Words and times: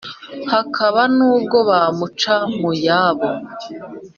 hakaba 0.51 1.01
nubwo 1.15 1.57
bawuca 1.69 2.33
mu 2.59 2.71
yabo, 2.85 3.29